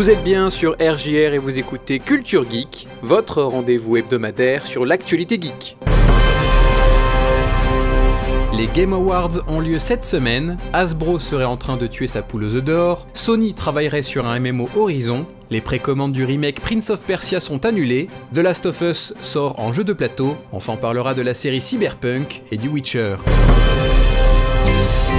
[0.00, 5.38] Vous êtes bien sur RJR et vous écoutez Culture Geek, votre rendez-vous hebdomadaire sur l'actualité
[5.38, 5.76] geek.
[8.54, 12.44] Les Game Awards ont lieu cette semaine, Hasbro serait en train de tuer sa poule
[12.44, 17.04] aux œufs d'or, Sony travaillerait sur un MMO Horizon, les précommandes du remake Prince of
[17.04, 21.12] Persia sont annulées, The Last of Us sort en jeu de plateau, enfin on parlera
[21.12, 23.16] de la série Cyberpunk et du Witcher.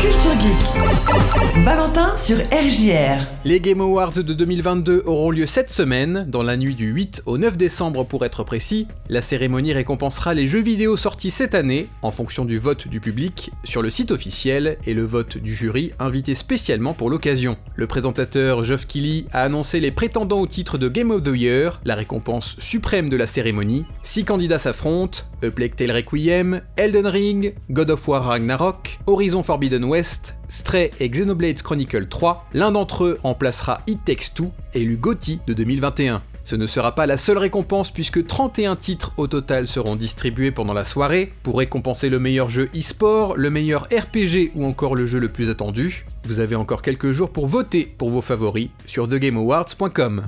[0.00, 1.64] Culture Geek.
[1.64, 3.26] Valentin sur RJR.
[3.44, 7.38] Les Game Awards de 2022 auront lieu cette semaine, dans la nuit du 8 au
[7.38, 8.86] 9 décembre pour être précis.
[9.08, 13.50] La cérémonie récompensera les jeux vidéo sortis cette année, en fonction du vote du public,
[13.64, 17.56] sur le site officiel et le vote du jury invité spécialement pour l'occasion.
[17.74, 21.80] Le présentateur Geoff Keighley a annoncé les prétendants au titre de Game of the Year,
[21.84, 23.86] la récompense suprême de la cérémonie.
[24.02, 25.48] Six candidats s'affrontent, A
[25.92, 32.46] Requiem, Elden Ring, God of War Ragnarok, Horizon Forbidden West, Stray et Xenoblade Chronicle 3,
[32.54, 36.22] l'un d'entre eux remplacera It Takes Two, élu GOTY de 2021.
[36.44, 40.74] Ce ne sera pas la seule récompense puisque 31 titres au total seront distribués pendant
[40.74, 45.18] la soirée pour récompenser le meilleur jeu e-sport, le meilleur RPG ou encore le jeu
[45.18, 46.04] le plus attendu.
[46.26, 50.26] Vous avez encore quelques jours pour voter pour vos favoris sur thegameawards.com.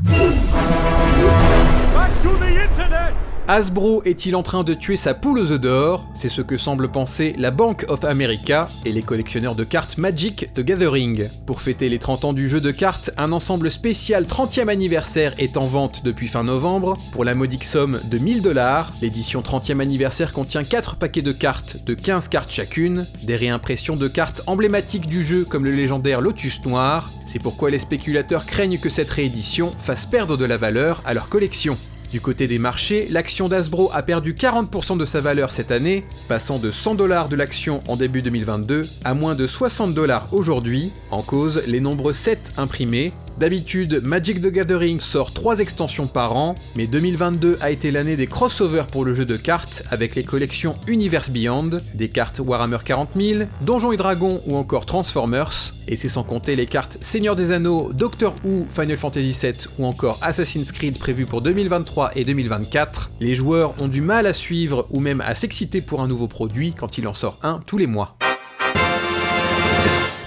[3.49, 6.05] Hasbro est-il en train de tuer sa poule aux œufs d'or?
[6.15, 10.53] C'est ce que semble penser la Bank of America et les collectionneurs de cartes Magic
[10.53, 11.29] The Gathering.
[11.47, 15.57] Pour fêter les 30 ans du jeu de cartes, un ensemble spécial 30e anniversaire est
[15.57, 18.93] en vente depuis fin novembre pour la modique somme de 1000 dollars.
[19.01, 24.09] L'édition 30e anniversaire contient 4 paquets de cartes de 15 cartes chacune, des réimpressions de
[24.09, 27.13] cartes emblématiques du jeu comme le légendaire Lotus Noir.
[27.29, 31.29] C'est pourquoi les spéculateurs craignent que cette réédition fasse perdre de la valeur à leur
[31.29, 31.79] collection.
[32.13, 36.59] Du côté des marchés, l'action d'Asbro a perdu 40% de sa valeur cette année, passant
[36.59, 41.23] de 100 dollars de l'action en début 2022 à moins de 60 dollars aujourd'hui, en
[41.23, 46.87] cause les nombreux sets imprimés, D'habitude, Magic the Gathering sort 3 extensions par an, mais
[46.87, 51.29] 2022 a été l'année des crossovers pour le jeu de cartes avec les collections Universe
[51.29, 56.23] Beyond, des cartes Warhammer 40 000, Donjons et Dragons ou encore Transformers, et c'est sans
[56.23, 60.99] compter les cartes Seigneur des Anneaux, Doctor Who, Final Fantasy VII ou encore Assassin's Creed
[60.99, 63.11] prévues pour 2023 et 2024.
[63.21, 66.73] Les joueurs ont du mal à suivre ou même à s'exciter pour un nouveau produit
[66.73, 68.17] quand il en sort un tous les mois.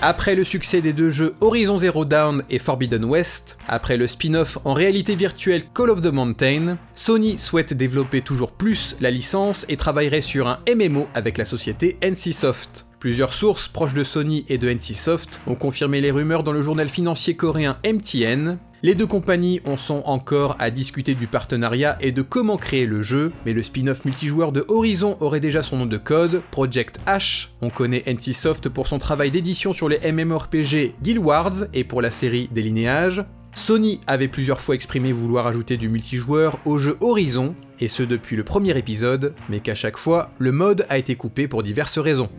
[0.01, 4.57] Après le succès des deux jeux Horizon Zero Dawn et Forbidden West, après le spin-off
[4.63, 9.75] en réalité virtuelle Call of the Mountain, Sony souhaite développer toujours plus la licence et
[9.75, 12.85] travaillerait sur un MMO avec la société NCSoft.
[12.99, 16.87] Plusieurs sources proches de Sony et de NCSoft ont confirmé les rumeurs dans le journal
[16.87, 22.21] financier coréen MTN, les deux compagnies en sont encore à discuter du partenariat et de
[22.21, 25.97] comment créer le jeu, mais le spin-off multijoueur de Horizon aurait déjà son nom de
[25.97, 27.49] code, Project H.
[27.61, 32.11] On connaît NCSoft pour son travail d'édition sur les MMORPG Guild Wars et pour la
[32.11, 33.23] série des linéages.
[33.55, 38.35] Sony avait plusieurs fois exprimé vouloir ajouter du multijoueur au jeu Horizon, et ce depuis
[38.35, 42.29] le premier épisode, mais qu'à chaque fois, le mode a été coupé pour diverses raisons.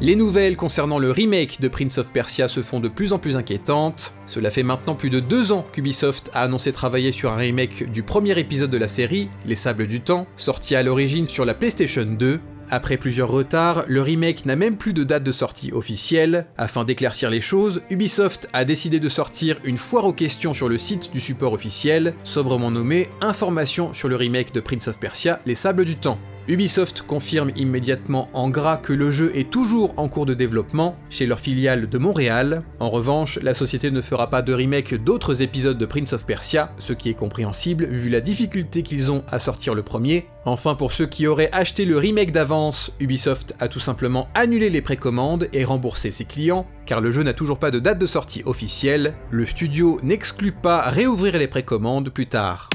[0.00, 3.36] Les nouvelles concernant le remake de Prince of Persia se font de plus en plus
[3.36, 4.14] inquiétantes.
[4.26, 8.04] Cela fait maintenant plus de deux ans qu'Ubisoft a annoncé travailler sur un remake du
[8.04, 12.04] premier épisode de la série, Les Sables du Temps, sorti à l'origine sur la PlayStation
[12.04, 12.38] 2.
[12.70, 16.46] Après plusieurs retards, le remake n'a même plus de date de sortie officielle.
[16.56, 20.78] Afin d'éclaircir les choses, Ubisoft a décidé de sortir une foire aux questions sur le
[20.78, 25.56] site du support officiel, sobrement nommé Information sur le remake de Prince of Persia, Les
[25.56, 26.20] Sables du Temps.
[26.48, 31.26] Ubisoft confirme immédiatement en gras que le jeu est toujours en cours de développement chez
[31.26, 32.62] leur filiale de Montréal.
[32.80, 36.72] En revanche, la société ne fera pas de remake d'autres épisodes de Prince of Persia,
[36.78, 40.24] ce qui est compréhensible vu la difficulté qu'ils ont à sortir le premier.
[40.46, 44.80] Enfin, pour ceux qui auraient acheté le remake d'avance, Ubisoft a tout simplement annulé les
[44.80, 48.42] précommandes et remboursé ses clients, car le jeu n'a toujours pas de date de sortie
[48.46, 49.12] officielle.
[49.30, 52.70] Le studio n'exclut pas réouvrir les précommandes plus tard.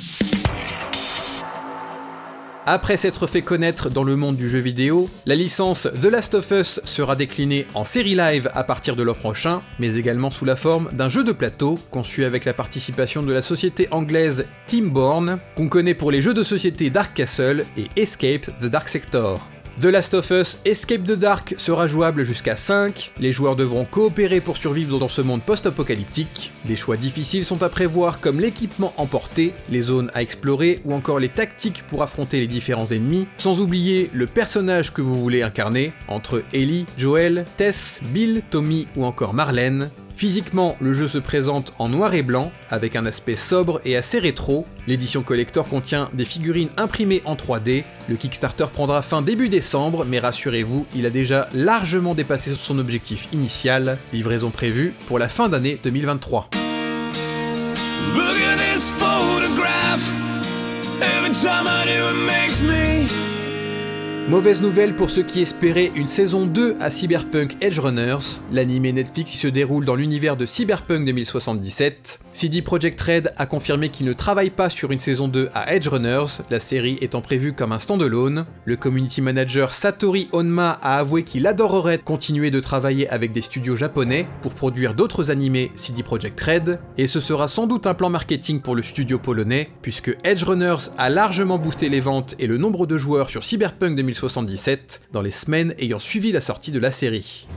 [2.65, 6.50] Après s'être fait connaître dans le monde du jeu vidéo, la licence The Last of
[6.51, 10.56] Us sera déclinée en série live à partir de l'an prochain, mais également sous la
[10.56, 15.68] forme d'un jeu de plateau conçu avec la participation de la société anglaise Teamborn, qu'on
[15.68, 19.45] connaît pour les jeux de société Dark Castle et Escape the Dark Sector.
[19.80, 24.40] The Last of Us Escape the Dark sera jouable jusqu'à 5, les joueurs devront coopérer
[24.40, 26.52] pour survivre dans ce monde post-apocalyptique.
[26.66, 31.20] Des choix difficiles sont à prévoir comme l'équipement emporté, les zones à explorer ou encore
[31.20, 35.92] les tactiques pour affronter les différents ennemis, sans oublier le personnage que vous voulez incarner,
[36.08, 39.90] entre Ellie, Joel, Tess, Bill, Tommy ou encore Marlène.
[40.24, 44.20] Physiquement, le jeu se présente en noir et blanc, avec un aspect sobre et assez
[44.20, 44.66] rétro.
[44.88, 47.84] L'édition collector contient des figurines imprimées en 3D.
[48.08, 53.28] Le Kickstarter prendra fin début décembre, mais rassurez-vous, il a déjà largement dépassé son objectif
[53.34, 56.50] initial, livraison prévue pour la fin d'année 2023.
[64.30, 68.40] Mauvaise nouvelle pour ceux qui espéraient une saison 2 à Cyberpunk Edge Runners.
[68.54, 72.22] L'animé Netflix qui se déroule dans l'univers de Cyberpunk 2077.
[72.31, 75.90] CD Projekt Red a confirmé qu'il ne travaille pas sur une saison 2 à Edge
[75.90, 78.46] Runners, la série étant prévue comme un standalone.
[78.64, 83.75] Le community manager Satori Onma a avoué qu'il adorerait continuer de travailler avec des studios
[83.75, 88.10] japonais pour produire d'autres animés CD Projekt Red, et ce sera sans doute un plan
[88.10, 92.58] marketing pour le studio polonais, puisque Edge Runners a largement boosté les ventes et le
[92.58, 94.12] nombre de joueurs sur Cyberpunk 2077
[95.12, 97.48] dans les semaines ayant suivi la sortie de la série.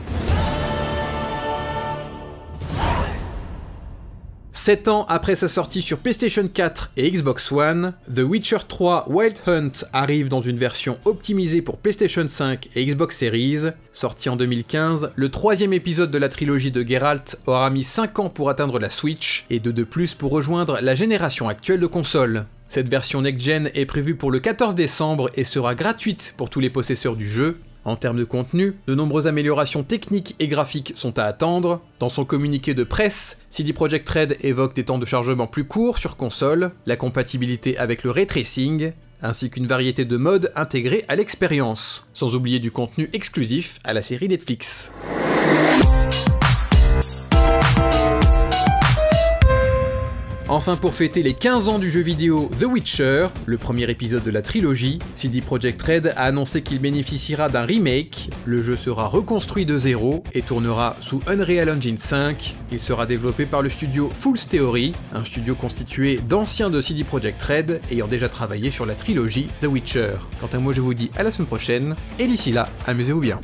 [4.56, 9.38] 7 ans après sa sortie sur PlayStation 4 et Xbox One, The Witcher 3 Wild
[9.46, 13.66] Hunt arrive dans une version optimisée pour PlayStation 5 et Xbox Series.
[13.92, 18.30] Sorti en 2015, le troisième épisode de la trilogie de Geralt aura mis 5 ans
[18.30, 22.46] pour atteindre la Switch et 2 de plus pour rejoindre la génération actuelle de consoles.
[22.68, 26.70] Cette version next-gen est prévue pour le 14 décembre et sera gratuite pour tous les
[26.70, 27.58] possesseurs du jeu.
[27.84, 31.80] En termes de contenu, de nombreuses améliorations techniques et graphiques sont à attendre.
[32.00, 35.98] Dans son communiqué de presse, CD Projekt Red évoque des temps de chargement plus courts
[35.98, 38.90] sur console, la compatibilité avec le ray tracing,
[39.22, 44.02] ainsi qu'une variété de modes intégrés à l'expérience, sans oublier du contenu exclusif à la
[44.02, 44.92] série Netflix.
[50.56, 54.30] Enfin, pour fêter les 15 ans du jeu vidéo The Witcher, le premier épisode de
[54.30, 58.30] la trilogie, CD Projekt Red a annoncé qu'il bénéficiera d'un remake.
[58.46, 62.56] Le jeu sera reconstruit de zéro et tournera sous Unreal Engine 5.
[62.72, 67.42] Il sera développé par le studio Fool's Theory, un studio constitué d'anciens de CD Projekt
[67.42, 70.14] Red ayant déjà travaillé sur la trilogie The Witcher.
[70.40, 73.40] Quant à moi, je vous dis à la semaine prochaine et d'ici là, amusez-vous bien.